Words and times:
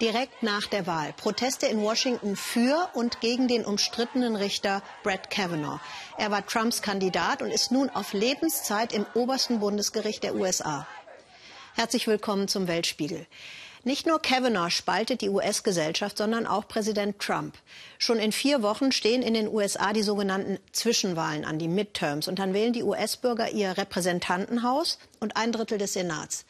Direkt 0.00 0.42
nach 0.42 0.66
der 0.66 0.88
Wahl 0.88 1.12
Proteste 1.12 1.66
in 1.66 1.80
Washington 1.80 2.34
für 2.34 2.90
und 2.94 3.20
gegen 3.20 3.46
den 3.46 3.64
umstrittenen 3.64 4.34
Richter 4.34 4.82
Brett 5.04 5.30
Kavanaugh. 5.30 5.78
Er 6.18 6.32
war 6.32 6.44
Trumps 6.44 6.82
Kandidat 6.82 7.42
und 7.42 7.52
ist 7.52 7.70
nun 7.70 7.90
auf 7.90 8.12
Lebenszeit 8.12 8.92
im 8.92 9.06
obersten 9.14 9.60
Bundesgericht 9.60 10.24
der 10.24 10.34
USA. 10.34 10.84
Herzlich 11.76 12.08
willkommen 12.08 12.48
zum 12.48 12.66
Weltspiegel. 12.66 13.24
Nicht 13.84 14.04
nur 14.04 14.20
Kavanaugh 14.20 14.70
spaltet 14.70 15.20
die 15.20 15.28
US-Gesellschaft, 15.28 16.18
sondern 16.18 16.48
auch 16.48 16.66
Präsident 16.66 17.20
Trump. 17.20 17.56
Schon 17.98 18.18
in 18.18 18.32
vier 18.32 18.62
Wochen 18.62 18.90
stehen 18.90 19.22
in 19.22 19.34
den 19.34 19.46
USA 19.46 19.92
die 19.92 20.02
sogenannten 20.02 20.58
Zwischenwahlen 20.72 21.44
an, 21.44 21.60
die 21.60 21.68
Midterms. 21.68 22.26
Und 22.26 22.40
dann 22.40 22.52
wählen 22.52 22.72
die 22.72 22.82
US-Bürger 22.82 23.52
ihr 23.52 23.78
Repräsentantenhaus 23.78 24.98
und 25.20 25.36
ein 25.36 25.52
Drittel 25.52 25.78
des 25.78 25.92
Senats. 25.92 26.46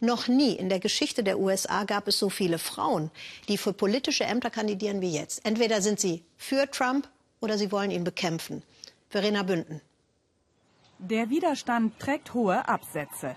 Noch 0.00 0.28
nie 0.28 0.52
in 0.52 0.68
der 0.68 0.78
Geschichte 0.78 1.24
der 1.24 1.40
USA 1.40 1.82
gab 1.84 2.06
es 2.06 2.18
so 2.18 2.30
viele 2.30 2.58
Frauen, 2.58 3.10
die 3.48 3.58
für 3.58 3.72
politische 3.72 4.24
Ämter 4.24 4.50
kandidieren 4.50 5.00
wie 5.00 5.12
jetzt. 5.12 5.44
Entweder 5.44 5.82
sind 5.82 5.98
sie 5.98 6.24
für 6.36 6.70
Trump 6.70 7.08
oder 7.40 7.58
sie 7.58 7.72
wollen 7.72 7.90
ihn 7.90 8.04
bekämpfen. 8.04 8.62
Verena 9.08 9.42
Bünden. 9.42 9.80
Der 10.98 11.30
Widerstand 11.30 11.98
trägt 11.98 12.32
hohe 12.34 12.68
Absätze. 12.68 13.34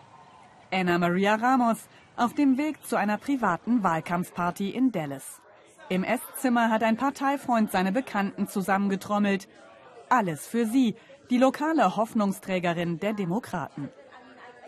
Anna 0.71 0.97
Maria 0.99 1.35
Ramos 1.35 1.77
auf 2.15 2.34
dem 2.35 2.57
Weg 2.57 2.85
zu 2.85 2.95
einer 2.95 3.17
privaten 3.17 3.84
Wahlkampfparty 3.84 4.70
in 4.70 4.91
Dallas. 4.91 5.41
Im 5.89 6.03
Esszimmer 6.03 6.70
hat 6.70 6.84
ein 6.84 6.98
Parteifreund 6.98 7.71
seine 7.71 7.91
Bekannten 7.91 8.48
zusammengetrommelt. 8.48 9.48
Alles 10.09 10.48
für 10.48 10.65
sie, 10.65 10.95
die 11.29 11.37
lokale 11.37 11.95
Hoffnungsträgerin 11.95 12.99
der 12.99 13.13
Demokraten. 13.13 13.89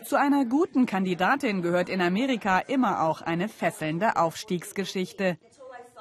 Zu 0.04 0.16
einer 0.16 0.44
guten 0.44 0.84
Kandidatin 0.84 1.62
gehört 1.62 1.88
in 1.88 2.02
Amerika 2.02 2.58
immer 2.58 3.02
auch 3.04 3.22
eine 3.22 3.48
fesselnde 3.48 4.16
Aufstiegsgeschichte. 4.16 5.38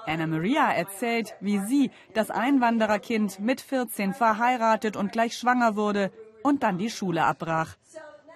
Anna 0.06 0.28
Maria 0.28 0.74
erzählt, 0.74 1.36
wie 1.40 1.60
sie, 1.60 1.90
das 2.14 2.30
Einwandererkind, 2.30 3.40
mit 3.40 3.62
14 3.62 4.14
verheiratet 4.14 4.98
und 4.98 5.14
gleich 5.14 5.38
schwanger 5.38 5.78
wurde 5.78 6.12
und 6.44 6.64
dann 6.64 6.78
die 6.78 6.90
Schule 6.90 7.24
abbrach. 7.24 7.78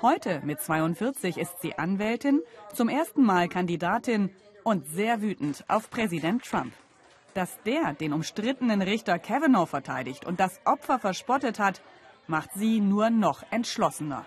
Heute, 0.01 0.41
mit 0.45 0.61
42, 0.61 1.37
ist 1.37 1.59
sie 1.59 1.77
Anwältin, 1.77 2.41
zum 2.73 2.87
ersten 2.87 3.23
Mal 3.23 3.49
Kandidatin 3.49 4.29
und 4.63 4.87
sehr 4.87 5.21
wütend 5.21 5.65
auf 5.67 5.89
Präsident 5.89 6.45
Trump. 6.45 6.71
Dass 7.33 7.61
der 7.63 7.93
den 7.93 8.13
umstrittenen 8.13 8.81
Richter 8.81 9.19
Kavanaugh 9.19 9.69
verteidigt 9.69 10.25
und 10.25 10.39
das 10.39 10.61
Opfer 10.63 10.97
verspottet 10.97 11.59
hat, 11.59 11.81
macht 12.27 12.51
sie 12.55 12.79
nur 12.79 13.09
noch 13.09 13.43
entschlossener. 13.51 14.25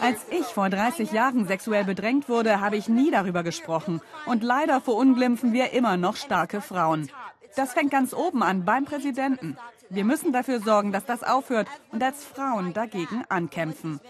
Als 0.00 0.26
ich 0.30 0.46
vor 0.46 0.68
30 0.68 1.12
Jahren 1.12 1.46
sexuell 1.46 1.84
bedrängt 1.84 2.28
wurde, 2.28 2.60
habe 2.60 2.76
ich 2.76 2.88
nie 2.88 3.10
darüber 3.10 3.42
gesprochen. 3.42 4.00
Und 4.26 4.42
leider 4.42 4.80
verunglimpfen 4.80 5.52
wir 5.52 5.72
immer 5.72 5.96
noch 5.96 6.16
starke 6.16 6.60
Frauen. 6.60 7.10
Das 7.56 7.72
fängt 7.72 7.90
ganz 7.90 8.14
oben 8.14 8.42
an, 8.42 8.64
beim 8.64 8.84
Präsidenten. 8.84 9.56
Wir 9.90 10.04
müssen 10.04 10.32
dafür 10.32 10.60
sorgen, 10.60 10.92
dass 10.92 11.06
das 11.06 11.22
aufhört 11.22 11.68
und 11.92 12.02
als 12.02 12.24
Frauen 12.24 12.72
dagegen 12.72 13.24
ankämpfen. 13.28 14.00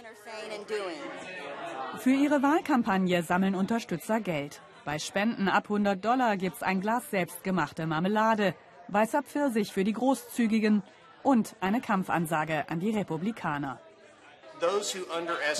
Für 1.98 2.10
ihre 2.10 2.42
Wahlkampagne 2.42 3.22
sammeln 3.22 3.54
Unterstützer 3.54 4.20
Geld. 4.20 4.60
Bei 4.84 4.98
Spenden 4.98 5.48
ab 5.48 5.64
100 5.64 6.02
Dollar 6.02 6.36
gibt 6.36 6.56
es 6.56 6.62
ein 6.62 6.80
Glas 6.80 7.10
selbstgemachte 7.10 7.86
Marmelade, 7.86 8.54
weißer 8.88 9.22
Pfirsich 9.22 9.72
für 9.72 9.84
die 9.84 9.92
Großzügigen 9.92 10.82
und 11.22 11.56
eine 11.60 11.80
Kampfansage 11.80 12.68
an 12.68 12.80
die 12.80 12.90
Republikaner. 12.90 13.80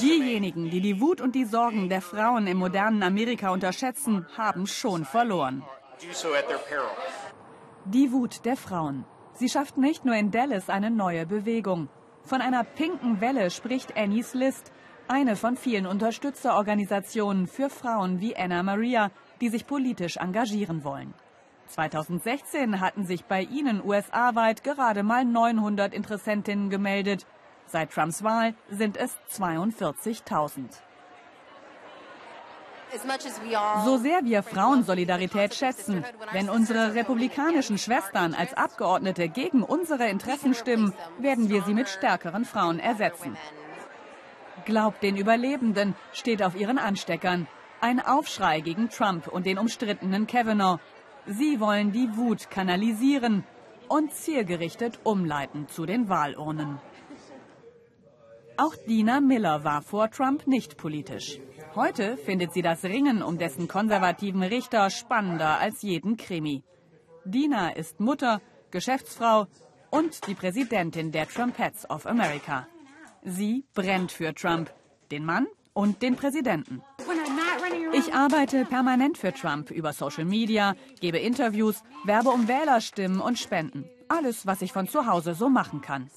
Diejenigen, 0.01 0.71
die 0.71 0.81
die 0.81 1.01
Wut 1.01 1.21
und 1.21 1.35
die 1.35 1.45
Sorgen 1.45 1.89
der 1.89 2.01
Frauen 2.01 2.47
im 2.47 2.59
modernen 2.59 3.03
Amerika 3.03 3.51
unterschätzen, 3.51 4.27
haben 4.37 4.67
schon 4.67 5.05
verloren. 5.05 5.63
Die 7.85 8.13
Wut 8.13 8.45
der 8.45 8.57
Frauen. 8.57 9.05
Sie 9.35 9.49
schafft 9.49 9.77
nicht 9.77 10.05
nur 10.05 10.15
in 10.15 10.31
Dallas 10.31 10.69
eine 10.69 10.91
neue 10.91 11.27
Bewegung. 11.27 11.89
Von 12.23 12.41
einer 12.41 12.65
pinken 12.65 13.21
Welle 13.21 13.51
spricht 13.51 13.97
Annie's 13.97 14.35
List, 14.35 14.73
eine 15.09 15.37
von 15.37 15.57
vielen 15.57 15.87
Unterstützerorganisationen 15.87 17.47
für 17.47 17.71
Frauen 17.71 18.21
wie 18.21 18.37
Anna 18.37 18.63
Maria, 18.63 19.11
die 19.41 19.49
sich 19.49 19.67
politisch 19.67 20.17
engagieren 20.19 20.85
wollen. 20.85 21.15
2016 21.69 22.81
hatten 22.81 23.07
sich 23.07 23.25
bei 23.25 23.43
ihnen 23.43 23.85
USA-weit 23.85 24.65
gerade 24.65 25.03
mal 25.03 25.25
900 25.25 25.95
Interessentinnen 25.95 26.71
gemeldet. 26.71 27.27
Seit 27.71 27.93
Trumps 27.93 28.23
Wahl 28.25 28.55
sind 28.71 28.97
es 28.97 29.17
42.000. 29.33 30.71
So 33.85 33.99
sehr 33.99 34.25
wir 34.25 34.43
Frauensolidarität 34.43 35.55
schätzen, 35.55 36.03
wenn 36.33 36.49
unsere 36.49 36.95
republikanischen 36.95 37.77
Schwestern 37.77 38.33
als 38.33 38.55
Abgeordnete 38.55 39.29
gegen 39.29 39.63
unsere 39.63 40.09
Interessen 40.09 40.55
stimmen, 40.55 40.95
werden 41.19 41.51
wir 41.51 41.63
sie 41.65 41.75
mit 41.75 41.91
stärkeren 41.91 42.47
Frauen 42.47 42.79
ersetzen. 42.79 43.37
Glaubt 44.65 45.03
den 45.03 45.17
Überlebenden 45.17 45.95
steht 46.13 46.43
auf 46.43 46.57
ihren 46.57 46.79
Ansteckern. 46.79 47.47
Ein 47.83 48.01
Aufschrei 48.01 48.61
gegen 48.61 48.89
Trump 48.89 49.29
und 49.29 49.45
den 49.45 49.59
umstrittenen 49.59 50.27
Kavanaugh. 50.27 50.81
Sie 51.27 51.61
wollen 51.61 51.93
die 51.93 52.17
Wut 52.17 52.51
kanalisieren 52.51 53.45
und 53.89 54.13
zielgerichtet 54.15 54.99
umleiten 55.05 55.69
zu 55.69 55.85
den 55.85 56.09
Wahlurnen. 56.09 56.81
Auch 58.59 58.75
Dina 58.89 59.21
Miller 59.21 59.63
war 59.63 59.83
vor 59.83 60.11
Trump 60.11 60.49
nicht 60.49 60.77
politisch. 60.77 61.39
Heute 61.77 62.17
findet 62.17 62.53
sie 62.53 62.61
das 62.61 62.83
Ringen 62.83 63.23
um 63.23 63.39
dessen 63.39 63.69
konservativen 63.69 64.43
Richter 64.43 64.91
spannender 64.91 65.61
als 65.61 65.83
jeden 65.83 66.17
Krimi. 66.17 66.65
Dina 67.25 67.71
ist 67.71 68.01
Mutter, 68.01 68.41
Geschäftsfrau 68.73 69.47
und 69.91 70.27
die 70.27 70.35
Präsidentin 70.35 71.13
der 71.13 71.29
Trumpettes 71.29 71.89
of 71.89 72.05
America. 72.05 72.67
Sie 73.23 73.65
brennt 73.75 74.11
für 74.11 74.35
Trump, 74.35 74.73
den 75.13 75.25
Mann 75.25 75.47
und 75.73 76.03
den 76.03 76.17
Präsidenten. 76.17 76.83
Ich 77.93 78.13
arbeite 78.13 78.65
permanent 78.65 79.19
für 79.19 79.33
Trump 79.33 79.71
über 79.71 79.93
Social 79.93 80.25
Media, 80.25 80.75
gebe 81.01 81.19
Interviews, 81.19 81.85
werbe 82.03 82.31
um 82.31 82.49
Wählerstimmen 82.49 83.21
und 83.21 83.39
Spenden. 83.39 83.85
Alles, 84.09 84.47
was 84.49 84.63
ich 84.63 84.73
von 84.73 84.89
zu 84.89 85.07
Hause 85.07 85.35
so 85.35 85.49
machen 85.49 85.81
kann. 85.81 86.11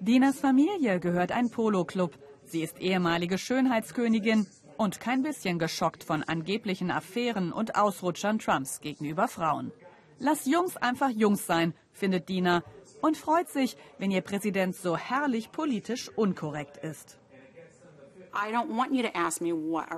Dinas 0.00 0.40
Familie 0.40 0.98
gehört 0.98 1.32
ein 1.32 1.50
Polo-Club. 1.50 2.18
Sie 2.44 2.62
ist 2.62 2.80
ehemalige 2.80 3.38
Schönheitskönigin 3.38 4.46
und 4.76 4.98
kein 4.98 5.22
bisschen 5.22 5.58
geschockt 5.58 6.04
von 6.04 6.22
angeblichen 6.22 6.90
Affären 6.90 7.52
und 7.52 7.76
Ausrutschern 7.76 8.38
Trumps 8.38 8.80
gegenüber 8.80 9.28
Frauen. 9.28 9.72
Lass 10.18 10.46
Jungs 10.46 10.76
einfach 10.76 11.10
Jungs 11.10 11.46
sein, 11.46 11.74
findet 11.92 12.28
Dina 12.28 12.62
und 13.02 13.16
freut 13.16 13.48
sich, 13.48 13.76
wenn 13.98 14.10
ihr 14.10 14.22
Präsident 14.22 14.74
so 14.74 14.96
herrlich 14.96 15.52
politisch 15.52 16.08
unkorrekt 16.08 16.78
ist. 16.78 17.19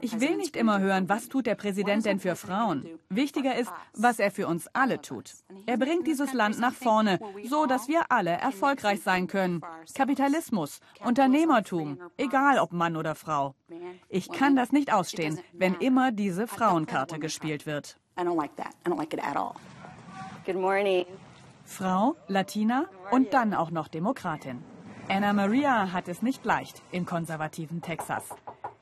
Ich 0.00 0.20
will 0.20 0.36
nicht 0.36 0.56
immer 0.56 0.80
hören, 0.80 1.08
was 1.08 1.28
tut 1.28 1.46
der 1.46 1.54
Präsident 1.54 2.04
denn 2.06 2.18
für 2.18 2.36
Frauen. 2.36 2.86
Wichtiger 3.08 3.56
ist, 3.56 3.72
was 3.94 4.18
er 4.18 4.30
für 4.30 4.46
uns 4.46 4.68
alle 4.72 5.00
tut. 5.00 5.32
Er 5.66 5.76
bringt 5.76 6.06
dieses 6.06 6.32
Land 6.32 6.58
nach 6.58 6.74
vorne, 6.74 7.18
so 7.44 7.66
dass 7.66 7.88
wir 7.88 8.10
alle 8.10 8.30
erfolgreich 8.30 9.02
sein 9.02 9.26
können. 9.26 9.62
Kapitalismus, 9.94 10.80
Unternehmertum, 11.04 11.98
egal 12.16 12.58
ob 12.58 12.72
Mann 12.72 12.96
oder 12.96 13.14
Frau. 13.14 13.54
Ich 14.08 14.30
kann 14.30 14.56
das 14.56 14.72
nicht 14.72 14.92
ausstehen, 14.92 15.38
wenn 15.52 15.74
immer 15.74 16.12
diese 16.12 16.46
Frauenkarte 16.46 17.18
gespielt 17.18 17.66
wird. 17.66 17.98
Frau, 21.64 22.16
Latina 22.28 22.86
und 23.10 23.32
dann 23.32 23.54
auch 23.54 23.70
noch 23.70 23.88
Demokratin. 23.88 24.62
Anna 25.08 25.32
Maria 25.32 25.92
hat 25.92 26.08
es 26.08 26.22
nicht 26.22 26.44
leicht 26.44 26.80
im 26.92 27.04
konservativen 27.04 27.82
Texas. 27.82 28.24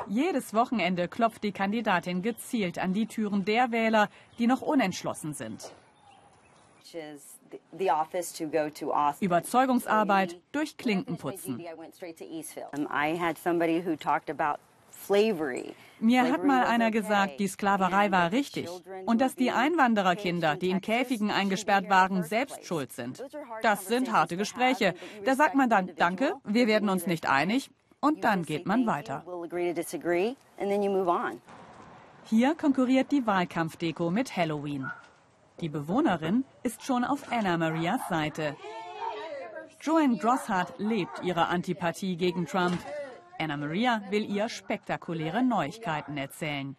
Jedes 0.07 0.55
Wochenende 0.55 1.09
klopft 1.09 1.43
die 1.43 1.53
Kandidatin 1.53 2.22
gezielt 2.22 2.78
an 2.78 2.93
die 2.93 3.07
Türen 3.07 3.45
der 3.45 3.71
Wähler, 3.72 4.09
die 4.39 4.47
noch 4.47 4.61
unentschlossen 4.61 5.34
sind. 5.34 5.72
Überzeugungsarbeit 9.21 10.41
durch 10.53 10.77
Klinkenputzen. 10.77 11.65
Mir 16.01 16.33
hat 16.33 16.45
mal 16.45 16.65
einer 16.65 16.91
gesagt, 16.91 17.41
die 17.41 17.48
Sklaverei 17.48 18.10
war 18.10 18.33
richtig 18.33 18.69
und 19.04 19.21
dass 19.21 19.34
die 19.34 19.51
Einwandererkinder, 19.51 20.57
die 20.57 20.71
in 20.71 20.81
Käfigen 20.81 21.31
eingesperrt 21.31 21.91
waren, 21.91 22.22
selbst 22.22 22.65
schuld 22.65 22.92
sind. 22.92 23.22
Das 23.63 23.87
sind 23.87 24.10
harte 24.13 24.39
Gespräche. 24.39 24.95
Da 25.25 25.34
sagt 25.34 25.54
man 25.54 25.69
dann, 25.69 25.91
danke, 25.97 26.34
wir 26.45 26.66
werden 26.66 26.89
uns 26.89 27.07
nicht 27.07 27.28
einig 27.28 27.71
und 28.01 28.25
dann 28.25 28.45
geht 28.45 28.66
man 28.66 28.87
weiter. 28.87 29.25
Hier 32.25 32.54
konkurriert 32.54 33.13
die 33.13 33.27
Wahlkampfdeko 33.27 34.10
mit 34.10 34.37
Halloween. 34.37 34.91
Die 35.60 35.69
Bewohnerin 35.69 36.45
ist 36.63 36.83
schon 36.83 37.04
auf 37.04 37.31
Anna 37.31 37.59
Marias 37.59 38.01
Seite. 38.09 38.57
Joanne 39.83 40.16
Drosshardt 40.16 40.78
lebt 40.78 41.22
ihre 41.22 41.48
Antipathie 41.48 42.16
gegen 42.16 42.47
Trump 42.47 42.78
Anna 43.41 43.57
Maria 43.57 44.03
will 44.10 44.25
ihr 44.31 44.48
spektakuläre 44.48 45.42
Neuigkeiten 45.42 46.19
erzählen. 46.19 46.77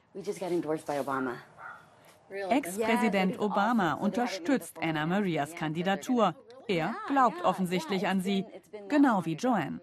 Ex-Präsident 2.49 3.39
Obama 3.39 3.93
unterstützt 3.93 4.77
Anna 4.79 5.05
Marias 5.07 5.55
Kandidatur. 5.55 6.35
Er 6.71 6.95
glaubt 7.07 7.43
offensichtlich 7.43 8.07
an 8.07 8.21
sie, 8.21 8.45
genau 8.87 9.25
wie 9.25 9.35
Joanne. 9.35 9.81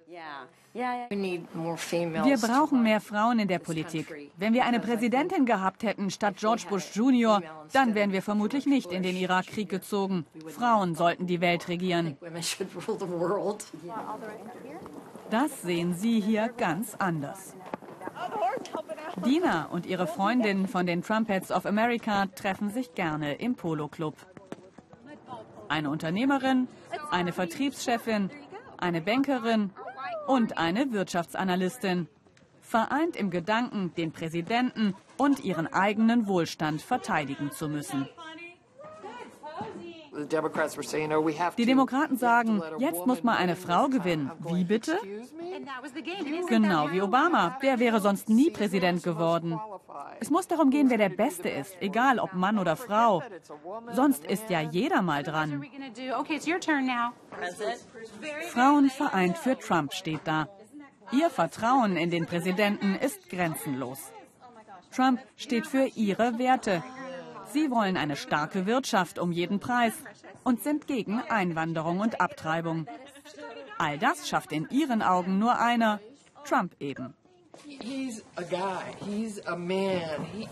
Wir 0.72 2.38
brauchen 2.38 2.82
mehr 2.82 3.00
Frauen 3.00 3.40
in 3.40 3.48
der 3.48 3.58
Politik. 3.58 4.30
Wenn 4.36 4.54
wir 4.54 4.64
eine 4.64 4.80
Präsidentin 4.80 5.44
gehabt 5.44 5.82
hätten 5.82 6.10
statt 6.10 6.36
George 6.38 6.64
Bush 6.68 6.94
Jr., 6.94 7.42
dann 7.72 7.94
wären 7.94 8.12
wir 8.12 8.22
vermutlich 8.22 8.64
nicht 8.64 8.90
in 8.90 9.02
den 9.02 9.16
Irakkrieg 9.16 9.68
gezogen. 9.68 10.24
Frauen 10.46 10.94
sollten 10.94 11.26
die 11.26 11.42
Welt 11.42 11.68
regieren. 11.68 12.16
Das 15.30 15.62
sehen 15.62 15.94
Sie 15.94 16.20
hier 16.20 16.48
ganz 16.48 16.94
anders. 16.94 17.54
Dina 19.24 19.66
und 19.66 19.84
ihre 19.84 20.06
Freundin 20.06 20.68
von 20.68 20.86
den 20.86 21.02
Trumpets 21.02 21.50
of 21.50 21.66
America 21.66 22.26
treffen 22.34 22.70
sich 22.70 22.94
gerne 22.94 23.34
im 23.34 23.54
Polo 23.56 23.88
Club. 23.88 24.14
Eine 25.68 25.90
Unternehmerin, 25.90 26.68
eine 27.10 27.32
Vertriebschefin, 27.32 28.30
eine 28.78 29.00
Bankerin 29.00 29.70
und 30.26 30.58
eine 30.58 30.92
Wirtschaftsanalystin. 30.92 32.08
Vereint 32.60 33.16
im 33.16 33.30
Gedanken, 33.30 33.94
den 33.96 34.12
Präsidenten 34.12 34.94
und 35.16 35.44
ihren 35.44 35.66
eigenen 35.66 36.26
Wohlstand 36.26 36.82
verteidigen 36.82 37.50
zu 37.50 37.68
müssen. 37.68 38.08
Die 41.56 41.66
Demokraten 41.66 42.16
sagen, 42.16 42.62
jetzt 42.78 43.06
muss 43.06 43.22
mal 43.22 43.36
eine 43.36 43.56
Frau 43.56 43.88
gewinnen. 43.88 44.30
Wie 44.50 44.64
bitte? 44.64 44.98
Genau 46.48 46.90
wie 46.90 47.02
Obama. 47.02 47.58
Der 47.62 47.78
wäre 47.78 48.00
sonst 48.00 48.28
nie 48.28 48.50
Präsident 48.50 49.02
geworden. 49.02 49.58
Es 50.20 50.30
muss 50.30 50.48
darum 50.48 50.70
gehen, 50.70 50.90
wer 50.90 50.98
der 50.98 51.08
Beste 51.08 51.48
ist, 51.48 51.76
egal 51.80 52.18
ob 52.18 52.32
Mann 52.34 52.58
oder 52.58 52.76
Frau. 52.76 53.22
Sonst 53.92 54.24
ist 54.24 54.50
ja 54.50 54.60
jeder 54.60 55.02
mal 55.02 55.22
dran. 55.22 55.64
Frauen 58.52 58.90
vereint 58.90 59.38
für 59.38 59.58
Trump 59.58 59.92
steht 59.92 60.20
da. 60.24 60.48
Ihr 61.12 61.30
Vertrauen 61.30 61.96
in 61.96 62.10
den 62.10 62.26
Präsidenten 62.26 62.94
ist 62.94 63.30
grenzenlos. 63.30 64.12
Trump 64.94 65.20
steht 65.36 65.66
für 65.66 65.86
ihre 65.94 66.38
Werte, 66.38 66.82
Sie 67.52 67.70
wollen 67.70 67.96
eine 67.96 68.16
starke 68.16 68.66
Wirtschaft 68.66 69.18
um 69.18 69.32
jeden 69.32 69.60
Preis 69.60 69.94
und 70.44 70.62
sind 70.62 70.86
gegen 70.86 71.20
Einwanderung 71.20 72.00
und 72.00 72.20
Abtreibung. 72.20 72.86
All 73.78 73.98
das 73.98 74.28
schafft 74.28 74.52
in 74.52 74.68
ihren 74.70 75.02
Augen 75.02 75.38
nur 75.38 75.58
einer, 75.58 76.00
Trump 76.44 76.74
eben. 76.80 77.14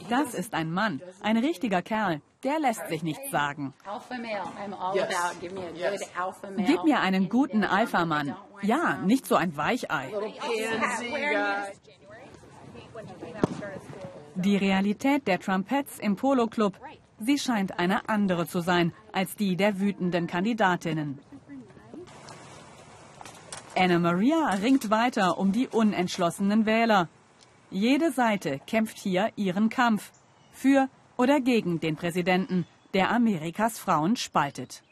Das 0.09 0.35
ist 0.35 0.55
ein 0.55 0.73
Mann, 0.73 1.01
ein 1.23 1.37
richtiger 1.37 1.83
Kerl. 1.83 2.21
Der 2.43 2.59
lässt 2.61 2.87
sich 2.89 3.03
nichts 3.03 3.31
sagen. 3.31 3.75
Gib 6.59 6.85
mir 6.85 7.01
einen 7.01 7.29
guten 7.29 7.65
Alpha-Mann. 7.65 8.37
Ja, 8.63 8.97
nicht 8.99 9.27
so 9.27 9.37
ein 9.37 9.57
Weichei. 9.57 10.13
Die 14.37 14.57
Realität 14.57 15.27
der 15.27 15.41
Trumpets 15.41 15.99
im 15.99 16.17
Polo 16.17 16.47
Club, 16.47 16.75
sie 17.19 17.39
scheint 17.39 17.79
eine 17.79 18.07
andere 18.09 18.47
zu 18.47 18.61
sein 18.61 18.93
als 19.13 19.35
die 19.35 19.57
der 19.57 19.81
wütenden 19.81 20.27
Kandidatinnen. 20.27 21.19
Anna 23.75 23.99
Maria 23.99 24.51
ringt 24.63 24.91
weiter 24.91 25.39
um 25.39 25.53
die 25.53 25.69
unentschlossenen 25.69 26.67
Wähler. 26.67 27.09
Jede 27.71 28.13
Seite 28.13 28.61
kämpft 28.67 28.99
hier 28.99 29.31
ihren 29.37 29.71
Kampf 29.71 30.13
für 30.53 30.89
oder 31.17 31.41
gegen 31.41 31.81
den 31.81 31.97
Präsidenten, 31.97 32.67
der 32.93 33.11
Amerikas 33.11 33.79
Frauen 33.79 34.17
spaltet. 34.17 34.83